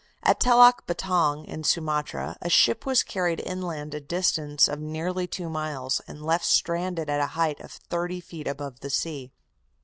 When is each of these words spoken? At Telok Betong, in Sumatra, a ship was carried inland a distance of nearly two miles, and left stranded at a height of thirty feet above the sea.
At 0.23 0.39
Telok 0.39 0.87
Betong, 0.87 1.45
in 1.45 1.63
Sumatra, 1.63 2.35
a 2.41 2.49
ship 2.49 2.87
was 2.87 3.03
carried 3.03 3.39
inland 3.39 3.93
a 3.93 4.01
distance 4.01 4.67
of 4.67 4.79
nearly 4.79 5.27
two 5.27 5.47
miles, 5.47 6.01
and 6.07 6.25
left 6.25 6.45
stranded 6.45 7.07
at 7.07 7.19
a 7.19 7.27
height 7.37 7.59
of 7.59 7.71
thirty 7.71 8.19
feet 8.19 8.47
above 8.47 8.79
the 8.79 8.89
sea. 8.89 9.31